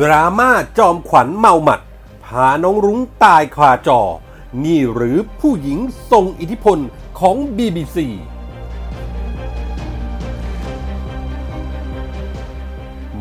[0.00, 1.80] ดราม่าจอมขวัญเมาหมัด
[2.24, 4.00] พาน้องรุ้งตายคาจอ
[4.64, 5.78] นี่หรือผู้หญิง
[6.10, 6.78] ทรงอิทธิพล
[7.20, 7.98] ของ BBC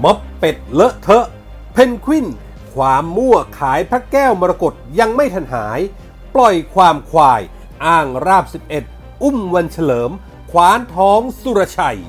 [0.03, 1.25] ม็อบเป็ดเลอะเทอะ
[1.73, 2.27] เพนกวิน
[2.73, 5.79] ความมั่วขายพระแก้วมรกตยังไม่ทันหาย
[6.33, 7.41] ปล่อยความควาย
[7.85, 8.45] อ้างราบ
[8.83, 10.11] 11 อุ้มวันเฉลิม
[10.51, 11.99] ขวานท้องสุรชัย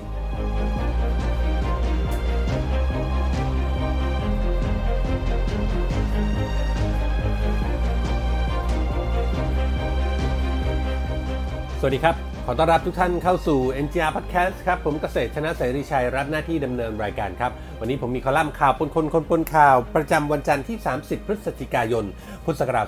[11.84, 22.04] สวัสดีครับ ขอต้อนรับทุกท่านเข้าสู่ NGR Podcast ครับ ผมเกษตรชนะเสรีชัย รับหน้าที่ดำเนินรายการครับ วันนี้ผมมีคอลัมน์ข่าวปนคนคนปนข่าว ประจำวันจันทร์ที่ 30 พฤศจิกายน
[22.44, 22.84] พุทธศักราช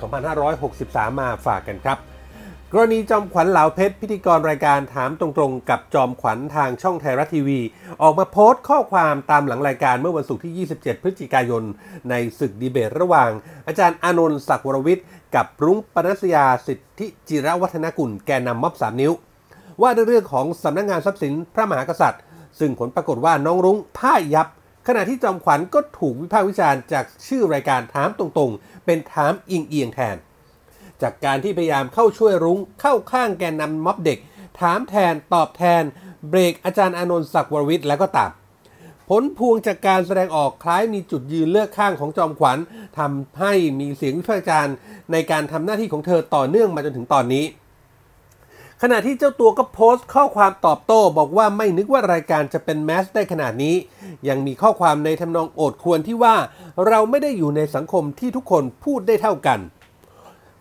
[0.58, 1.98] 2563 มาฝากกันครับ
[2.72, 7.60] กรณีจอมขวัญเหลาเพชรพิธีกรรายการถามตรงๆ กับจอมขวัญทางช่องไทยรัฐทีวี
[8.02, 11.62] ออกมาโพสต์ข้อความตามหลังรายการเมื่อวันศุกร์ที่ 27 พฤศจิกายน
[12.10, 13.30] ในศึกดีเบตระหว่าง
[13.66, 19.12] อาจารย์อานนท์ศักดิ์วรวิทย์กับรุ้งปนัสยาสิทธิจิรวัฒนกุลแกนนำม็อบสามนิ้ว
[19.82, 22.22] ว่าด้วยเรื่องของสำนักงงานทรัพย์สินพระมหากษัตริย์
[22.58, 24.48] ซึ่งผลปรากฏว่าน้องรุ้งพ่ายยับ
[24.86, 30.18] ขณะที่จอมขวัญก็ถูกวิพากษ์วิจารณ์จากชื่อรายการถามตรงๆ เป็นถามอิงเอียงแทน
[31.02, 34.18] จากการที่พยายามเข้าช่วยรุ้งเข้าข้างแกนนำม็อบเด็ก
[34.60, 35.82] ถามแทนตอบแทน
[36.28, 38.30] เบรกอาจารย์อานนท์ศักดิ์วรวิทย์แล้วก็ตาม
[39.08, 42.58] ผลพวงจากการแสดงออกคล้ายมีจุดยืนเลือกข้างของจอมขวัญ
[42.98, 44.74] ทำให้มีเสียงวิพากษ์วิจารณ์
[45.12, 47.44] ในการทำหน้าที่ของเธอต่อเนื่องมาจนถึงตอนนี้
[48.82, 53.74] ขณะที่เจ้าตัวก็โพสต์ข้อความตอบโต้บอกว่าไม่นึกว่ารายการจะเป็นแมสได้ขนาดนี้
[54.28, 56.36] ยังมีข้อความในทำนองโอดควรที่ว่า
[56.88, 59.58] เราไม่ได้อยู่ในสังคมที่ทุกคนพูดได้เท่ากัน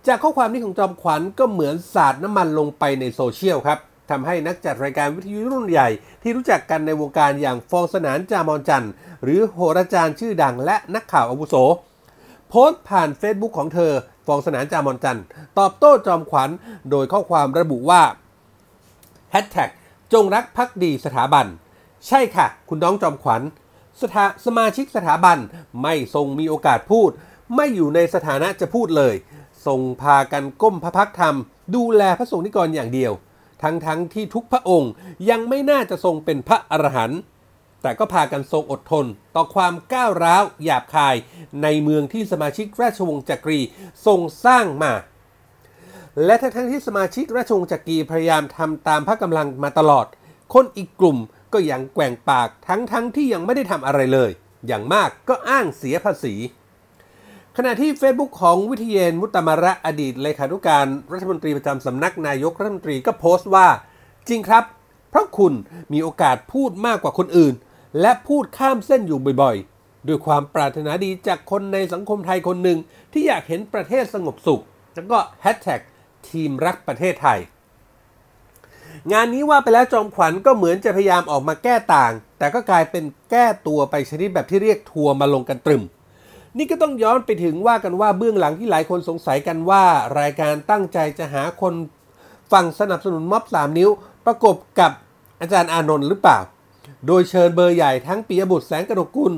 [0.08, 5.90] จากข้อความนี้ของจอมขวัญก็เหมือนสาดน้ำมันลงไปในโซเชียลครับทำให้นักจัดรายการวิทยุรุ่นใหญ่
[6.22, 8.92] ที่รู้จักกันในวงการอย่างฟองสนานจามอนจันทร์
[9.24, 11.56] หรือโหราจารย์ชื่อดังและนักข่าวอาวุโส
[12.50, 13.92] โพสต์ผ่าน Facebook ของเธอ
[14.28, 15.26] ฟองสนานจามอนจันทร์
[15.60, 16.50] ตอบโต้จอมขวัญ
[16.90, 18.02] โดยข้อความระบุว่า
[19.32, 19.70] แฮชแท็ก
[20.14, 21.46] จงรักภักดีสถาบัน
[22.08, 23.42] ใช่ค่ะ คุณน้องจอมขวัญ
[24.02, 25.38] สถาสมาชิกสถาบัน
[25.82, 27.10] ไม่ทรงมีโอกาสพูด
[27.56, 29.16] ไม่อยู่ในสถานะจะพูดเลย
[29.68, 31.36] ทรงพากันก้มพระพักธรรม
[31.76, 33.14] ดูแลพระสงฆ์นิกรอย่างเดียว
[33.64, 34.92] ทั้งทั้งที่ทุกพระองค์
[35.30, 37.20] ยังไม่น่าจะทรงเป็นพระอรหันต์
[37.82, 41.16] แต่ก็พากันทรงอดทนต่อความก้าวร้าวหยาบคาย
[41.64, 43.60] ในเมืองที่สมาชิกราชวงศ์จักรี
[44.06, 44.94] ทรงสร้างมา
[46.26, 50.06] และทั้งที่สมาชิกราชวงศ์จักรีพยายามทำตามพระกำลังมาตลอด
[50.54, 51.18] คนอีกกลุ่ม
[51.54, 54.32] ก็ยังแกว่งปากทั้งทั้งที่ยังไม่ได้ทำอะไรเลย
[54.68, 56.34] อย่างมากก็อ้างเสียภาษี
[57.58, 63.68] ขณะที่ Facebook ของวิทยเยนมุตตมระอดีตเลขานุการรัฐมนตรีประจำสำนักนายกรัฐมนตรีก็โพสต์ว่า
[64.30, 64.64] จริงครับ
[65.10, 65.54] เพราะคุณ
[65.94, 67.54] มีโอกาสพูดมากกว่าคนอื่น
[68.02, 72.80] และพูดข้ามเส้นอยู่บ่อยๆ ด้วยความปรารถนาดีจากคนในสังคมไทยคนหนึ่ง
[73.14, 74.64] ที่อยากเห็นประเทศสงบสุข
[74.94, 75.82] แล้วก็แฮชแท็ก
[76.30, 77.40] ทีมรักประเทศไทย
[79.12, 85.84] งานนี้ว่าไปแล้วจอมขวัญก็เหมือนจะพยายามออกมาแก้ต่าง แต่ก็กลายเป็นแก้ตัวไปชนิดแบบที่เรียกทัวร์มาลงกันตรึม
[86.58, 89.84] นี่ก็ต้องย้อนไปถึงว่ากันว่าเบื้องหลังที่หลายคนสงสัยกันว่า
[90.20, 91.74] รายการตั้งใจจะหาคน
[92.52, 93.90] ฝั่งสนับสนุนม็อบสามนิ้ว
[94.26, 94.92] ประกบกับ
[95.42, 96.40] อาจารย์อานนท์หรือเปล่า
[97.08, 99.34] โดยเชิญเบอร์ใหญ่ทั้งปิยบุตรแสงกระดกกุล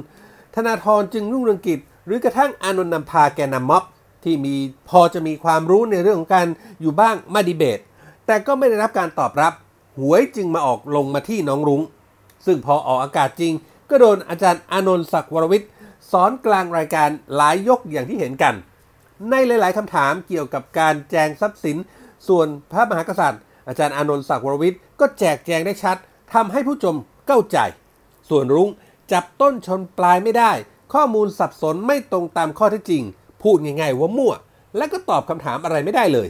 [0.55, 3.83] ธนาธรจึงรุ่งเรืองกิจ หรือกระทั่งอานนท์นำพาแกนนำม็อบ
[4.23, 4.55] ที่มี
[4.89, 6.47] พอจะมีความรู้ในเรื่องของการ
[6.81, 7.79] อยู่บ้างมาดีเบต
[8.25, 9.53] แต่ก็ไม่ได้รับการตอบรับ
[9.99, 11.81] หวยจึงมาออกลงมาที่น้องรุง้ง
[12.45, 13.53] ซึ่งพอออกอากาศจริง
[13.89, 15.69] ก็โดนอาจารย์อานนท์ศักดิ์วรวิทย์
[16.15, 18.55] สอนกลางรายการหลายยกอย่างที่เห็นกัน
[19.31, 21.77] ในหลาย ๆคำถามเกี่ยวกับการแจงทรัพย์สิน
[22.27, 25.97] ส่วนพระมหากษัตริย์ อาจารย์อานนท์ศักดิ์วรวิทย์ก็แจกแจงได้ชัด
[26.33, 26.95] ทำให้ผู้ชม
[27.27, 27.57] เข้าใจ
[28.29, 28.69] ส่วนรุ้ง
[29.11, 30.51] จับต้นชนปลายไม่ได้
[30.93, 33.03] ข้อมูลสับสนไม่ตรงตามข้อเท็จจริง
[33.43, 34.33] พูดง่ายๆว่ามั่ว
[34.77, 36.27] และก็ตอบคำถามอะไรไม่ได้เลย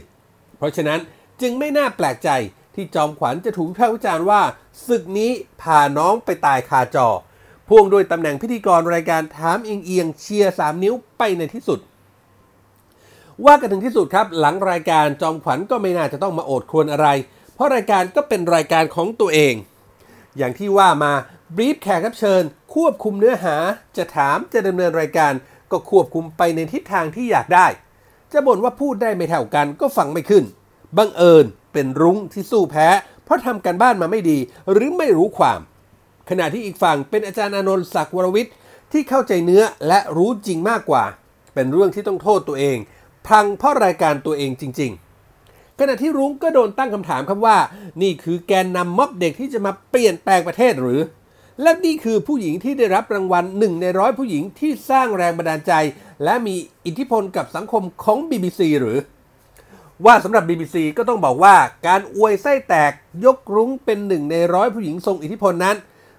[0.58, 1.00] เพราะฉะนั้น
[1.40, 2.30] จึงไม่น่าแปลกใจ
[2.74, 4.42] ที่จอมขวัญจะถูกวิพากษ์วิจารณ์ว่า
[4.86, 5.30] ศึกนี้
[5.62, 7.08] พาน้องไปตายคาจอ
[7.68, 11.78] พ่วงด้วยตำแหน่งพิธีกรรายการถามเอียงเอียงเชียร์สามนิ้วไปในที่สุด
[13.44, 17.08] ว่ากันถึงที่สุดครับ หลังรายการจอมขวัญก็ไม่น่าจะต้องมาโอดครวรอะไร
[17.54, 19.54] เพราะรายการก็เป็นรายการของตัวเอง
[20.36, 21.12] อย่างที่ว่ามา
[21.56, 22.42] บรีฟแขกรับเชิญ
[22.74, 23.56] ควบคุมเนื้อหา
[23.96, 25.32] จะถามจะดำเนินรายการ
[25.70, 27.66] ก็ควบคุมไปในทิศทางที่อยากได้
[28.32, 30.44] จะบ่นว่าพูดได้ไม่เท่ากันก็ฟังไม่ขึ้น
[30.96, 32.88] บังเอิญเป็นรุ้งที่สู้แพ้
[33.24, 34.38] เพราะทำการบ้านมาไม่ดี
[34.72, 35.60] หรือไม่รู้ความ
[36.30, 38.54] ขณะที่อีกฝั่งเป็นอาจารย์อนนท์ศักดิ์วรวิทย์
[38.92, 41.04] ที่เข้าใจเนื้อและรู้จริงมากกว่า
[41.54, 42.76] เป็นเรื่องที่ต้องโทษตัวเอง
[43.28, 44.92] พังเพราะรายการตัวเองจริง
[45.34, 47.58] ๆ ขณะที่รุ้งก็โดนตั้งคำถามครับว่า
[48.02, 51.00] นี่คือแกนนำม็อบเด็กที่จะมาเปลี่ยนแปลงประเทศหรือ
[51.62, 55.72] และนี่คือผู้หญิงที่ได้รับรางวัลหนึ่งในร้อยผู้หญิงที่สร้างแรงบันดาลใจ
[56.24, 56.54] และมี
[56.86, 58.98] อิทธิพลกับสังคมของ BBC หรือ
[60.04, 61.54] ว่าสำหรับ BBC ก็ต้องบอกว่า
[61.86, 62.92] การอวยไส้แตก
[63.24, 65.76] ยกรุ้งเป็นหนึ่งในร้อยผู้หญิงทรงอิทธิพลนั้น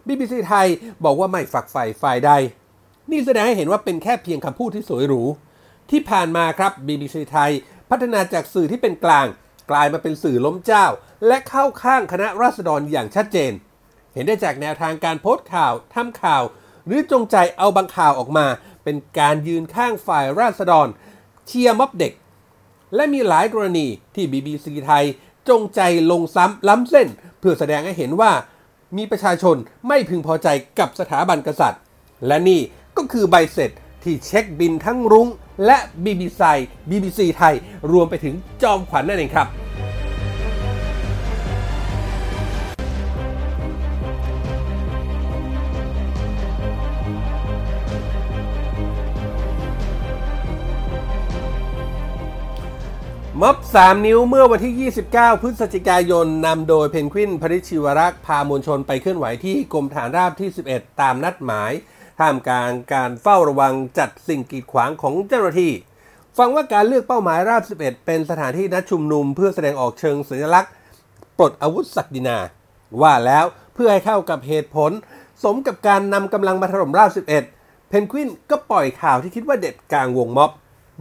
[0.07, 0.67] BBC ไทย
[1.03, 2.31] บอกว่าไม่ฝักใฝ่ฝ่ายใด
[3.11, 5.23] นี่แสดงให้เห็นว่าเป็นแค่เพียงคำพูดที่สวยหรู
[5.91, 7.51] ที่ผ่านมาครับ BBC ไทย
[7.89, 9.27] พัฒนาจากสื่อที่เป็นกลาง
[9.71, 10.85] กลายมาเป็นสื่อล้มเจ้า
[11.27, 13.51] และเข้าข้างคณะราษฎรอย่างชัดเจน
[14.13, 16.43] เห็นได้จากแนวทางการโพสต์ข่าวทำข่าว
[16.85, 18.45] หรือจงใจเอาบางข่าวออกมา
[18.83, 20.87] เป็นการยืนข้างฝ่ายราษฎร
[21.47, 22.13] เชียร์ม็อบเด็ก
[22.95, 25.05] และมีหลายกรณีที่ BBC ไทย
[25.49, 25.81] จงใจ
[26.11, 27.07] ลงซ้ำล้ำเส้น
[27.39, 28.31] เพื่อแสดงให้เห็นว่า
[28.97, 29.55] มีประชาชน
[29.87, 30.47] ไม่พึงพอใจ
[30.79, 31.81] กับสถาบันกษัตริย์
[32.27, 32.61] และนี่
[32.97, 33.71] ก็คือใบเสร็จ
[34.03, 35.27] ที่เช็คบินทั้งรุ้ง
[35.65, 36.41] และ BBC
[36.89, 37.55] BBC ไทย
[37.91, 39.47] รวมไปถึงจอมขวัญนนั่นเองครับ
[53.41, 61.71] ม็อบ3 นิ้วเมื่อวันที่ 29 พฤศจิกายนนำโดยเพนกวินพริชิวรักษ์พามวลชนไปเคลื่อนไหวที่กรมฐานราบที่ 11 ตามนัดหมาย
[62.19, 65.73] ท่ามกลางการเฝ้าระวังจัดสิ่งกีดขวางของเจ้าหน้าที่
[66.37, 70.71] ฟังว่าการเลือกเป้าหมายราบ 11 เป็นสถานที่นัดชุมนุมเพื่อแสดงออกเชิงสัญลักษณ์
[71.39, 72.37] ปลดอาวุธศักดินา
[73.01, 74.91] ว่าแล้วเพื่อให้เข้ากับเหตุผล
[75.43, 77.25] สมกับการนำกำลังมาถล่มราบ 11
[77.89, 80.51] เพนกวินก็ปล่อยข่าวที่คิดว่าเด็ดกลางวงม็อบ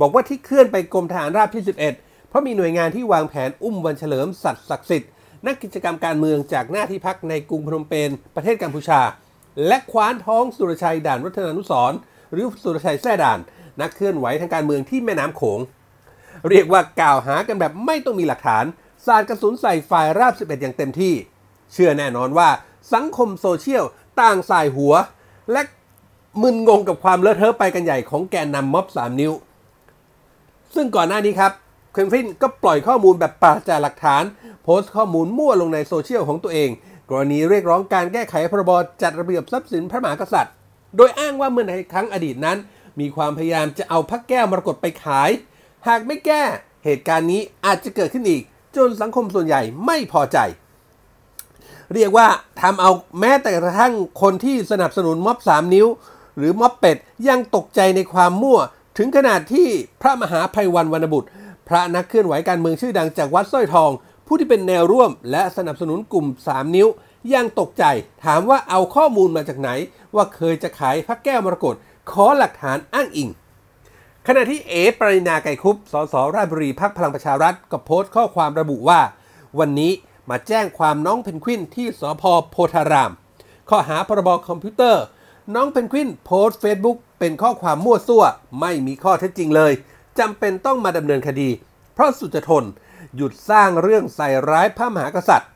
[0.01, 5.11] บอกว่าที่เคลื่อนไปกรมทหารราบที่ 11 เพราะมีหน่วยงานที่วางแผนอุ้มวันเฉลิมสัตย์ศักดิ์สิทธิ์
[5.47, 9.01] นักกิจกรรมการเมืองจากหน้าที่พักในกรุงพนมเปญประเทศกัมพูชา
[9.67, 11.93] และคว้านท้องสุรชัยด่านวัฒนานุสรณ์
[12.33, 13.39] หรือสุรชัยแซ่ด่าน
[13.81, 15.61] นักเคลื่อนไหวทางการเมืองที่แม่น้ำโขง
[16.49, 18.65] เรียกว่ากล่าวหากันแบบไม่ต้องมีหลักฐาน
[19.07, 21.15] สาดกระสุนใส่ฝ่ายราบ 11 อย่างเต็มที่
[21.73, 22.49] เชื่อแน่นอนว่า
[22.95, 23.85] สังคมโซเชียล
[24.21, 24.95] ต่างส่ายหัว
[25.53, 25.63] และ
[26.43, 29.33] มึนงงกับความเลอะเทอะไปกันใหญ่ของแกนนำม็อบ 3 นิ้ว
[30.75, 31.53] ซึ่งก่อนหน้านี้ครับ
[31.97, 34.23] เพนกวินก็ปล่อยข้อมูลแบบปราศจากหลักฐาน
[34.63, 36.71] โพสต์ข้อมูลมั่วลงในโซเชียลของตัวเอง
[37.11, 38.71] กรณีเรียกร้องการแก้ไขพรบ
[39.03, 40.55] จัดระเบียบทรัพย์สินพระมหากษัตริย์
[40.97, 42.59] โดยอ้างว่าเมื่อในครั้งอดีตนั้น
[43.01, 45.31] มีความพยายามจะเอาพระแก้วมรกตไปขาย
[45.89, 46.43] หากไม่แก้
[46.85, 48.43] เหตุการณ์นี้อาจจะเกิดขึ้นอีก
[48.77, 50.39] จนสังคมส่วนใหญ่ไม่พอใจ
[51.95, 52.29] เรียกว่า
[52.61, 52.91] ทำเอา
[53.21, 55.87] แม้แต่กระทั่งคนที่สนับสนุนม็อบ3นิ้ว
[56.37, 56.97] หรือม็อบเป็ด
[57.29, 58.59] ยังตกใจในความมั่ว
[58.99, 59.69] ถึงขนาดที่
[60.03, 61.29] พระมหาภัยวันวรรณบุตร
[61.69, 63.91] พระนักเคลื่อนไหวการเมืองชื่อดังจากวัดสร้อยทอง
[64.27, 66.89] ผู้ที่เป็นแนวร่วม และสนับสนุนกลุ่ม 3 นิ้ว
[67.35, 67.85] ยังตกใจ
[68.25, 69.71] ถามว่าเอาข้อมูลมาจากไหน
[70.15, 71.75] ว่าเคยจะขายพระแก้วมรกต
[72.11, 73.31] ขอหลักฐานอ้างอิง
[74.27, 79.01] ขณะที่เอปรินาไกรคุปสสราชบุรีพักพลังประชารัฐก็โพสต์ข้อความระบุว่า
[79.59, 79.93] วันนี้
[80.31, 83.13] มาแจ้งความน้องเพนกวินที่สภโพธาราม
[83.69, 85.03] ข้อหาพรบคอมพิวเตอร์
[85.55, 88.25] น้องเพนกวินโพสต์เฟซบุ๊กเป็นข้อความมั่วซั่ว
[88.61, 89.73] ไม่มีข้อเท็จจริงเลย
[90.21, 91.49] จำเป็นต้องมาดำเนินคดี
[91.95, 92.65] เพราะสุดทน
[93.17, 95.51] หยุดสร้างเรื่องใส่ร้ายพระมหากษัตริย์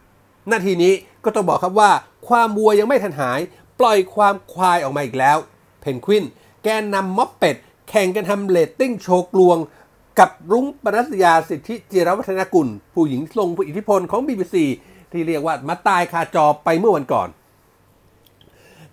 [0.52, 1.90] นาทีนี้ก็ต้องบอกครับว่า
[2.28, 3.40] ความวัวยังไม่ทันหาย
[3.80, 5.38] ปล่อยความควายออกมาอีกแล้ว
[5.80, 6.24] เพนกวิน
[6.62, 7.56] แกนนำม็อบเป็ด
[7.88, 9.58] แข่งกันทำเรตติ้งโชว์กลวง
[10.18, 14.56] กับรุ้งปนัสยาสิทธิจิรวัฒนกุล ผู้หญิงทรงผู้อิทธิพลของ BBC
[15.12, 17.28] ที่เรียกว่ามาตายคาจอไปเมื่อวันก่อน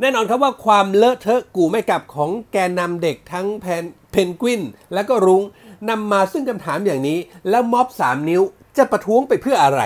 [0.01, 4.61] แน่นอนครับว่าความเลอะเทอะกูไม่กลับของแกนนำเด็กทั้งแพนเพนกวิน
[4.93, 5.43] และก็รุ้ง
[5.89, 8.41] นำมาซึ่งคำถามอย่างนี้ แล้วม็อบ 3 นิ้ว
[8.77, 9.81] จะประท้วงไปเพื่ออะไร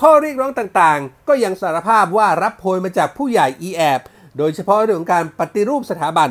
[0.00, 4.00] ข้อเรียกร้องต่างๆ ก็ยังสารภาพว่ารับโพยมาจากผู้ใหญ่อีแอบ
[4.38, 6.30] โดยเฉพาะเรื่องของการปฏิรูปสถาบัน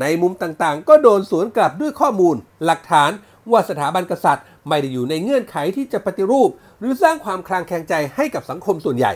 [0.00, 3.10] ในมุมต่างๆ ก็โดนสวนกลับด้วยข้อมูล หลักฐาน
[3.50, 6.50] ว่าสถาบันกษัตริย์ ไม่ได้อยู่ในเงื่อนไขที่จะปฏิรูป
[6.80, 9.12] หรือสร้างความคลางแคลงใจให้กับสังคมส่วนใหญ่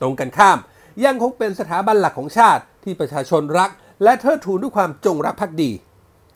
[0.00, 0.58] ตรงกันข้าม
[1.04, 3.70] ยังคงเป็นสถาบันหลักของชาติที่ประชาชนรัก
[4.02, 5.70] และเทิดทูนด้วยความจงรักภักดี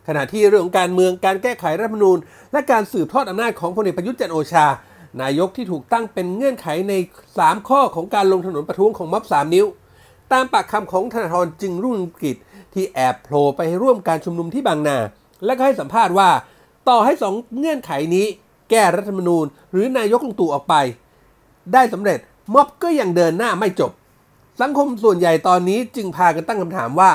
[0.09, 2.19] ขณะที่เรื่องของการเมืองการแก้ไขรัฐธรรมนูญ
[2.52, 4.66] และการสืบทอดอำนาจของพลเอกประยุทธ์จันโอชา
[5.23, 6.95] นายกที่ถูกตั้งเป็นเงื่อนไขใน
[7.31, 9.66] 3 ข้อของการลงถนนประท้วงของม็อบ3นิ้ว
[10.33, 12.37] ตามปากคำของธนาธรจึงรุ่งเรืองกิจ
[12.75, 14.99] ที่แอบโผล่ไปร่วมการชุมนุมที่บางนา
[15.45, 16.31] และก็ให้สัมภาษณ์ว่า
[16.88, 18.26] ต่อให้สองเงื่อนไขนี้
[18.71, 20.75] แก้รัฐธรรมนูญ หรือนายกลุงตู่ออกไป
[21.73, 22.19] ได้สำเร็จ
[22.54, 23.90] ม็อบก็ยังเดินหน้าไม่จบ
[24.61, 27.11] สังคมส่วนใหญ่ตอนนี้จึงพากันตั้งคำถามว่า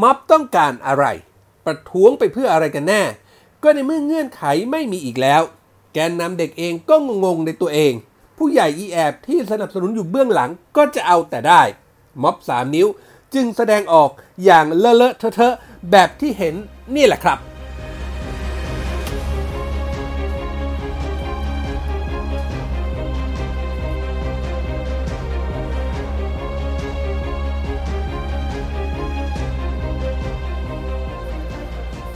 [0.00, 1.04] ม็อบต้องการอะไร
[1.64, 3.02] ประท้วงไปเพื่ออะไรกันแน่
[3.62, 5.42] ก็ในเมื่อเงื่อนไขไม่มีอีกแล้ว
[5.94, 7.92] แกนนำเด็กเองก็งงๆในตัวเอง
[8.38, 11.62] ผู้ใหญ่อีแอบที่สนับสนุนอยู่เบื้องหลังก็จะเอาแต่ได้
[12.22, 12.88] ม็อบ 3 นิ้ว
[13.34, 14.10] จึงแสดงออก
[14.44, 15.54] อย่างเลอะเลอะเทอะ
[15.90, 16.54] แบบที่เห็น
[16.96, 17.38] นี่แหละครับ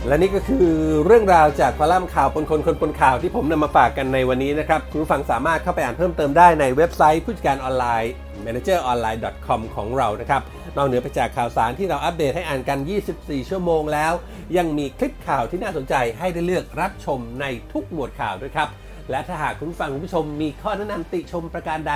[0.08, 0.68] และนี่ก็คือ
[1.06, 8.12] เรื่องราวจากคอลัมน์ข่าวปนคนคนปนข่าวที่ผมนำมาฝากกันในวันนี้นะครับ คุณผู้ฟังสามารถเข้าไปอ่านเพิ่มเติมได้ในเว็บไซต์ผู้จัดการออนไลน์
[8.44, 10.42] manageronline.com ของเรานะครับ
[10.76, 12.78] นอกเหนือไปจากข่าวสารที่เราอัปเดตให้อ่านกัน
[13.14, 14.12] 24 ชั่วโมงแล้ว
[14.56, 18.68] ยังมีคลิปข่าวที่น่าสนใจให้ได้เลือกรับชมในทุกหมวดข่าวด้วยครับ
[19.10, 21.94] และถ้าหากคุณผู้ฟังคุณผู้ชมมีข้อแนะนำติชมประการใด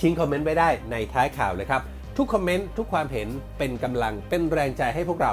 [0.00, 1.82] ทิ้งคอมเมนต์ไว้ได้ในท้ายข่าวเลยครับ
[2.16, 3.28] ทุกคอมเมนต์ทุกความเห็น
[3.58, 5.32] เป็นกำลังเป็นแรงใจให้พวกเรา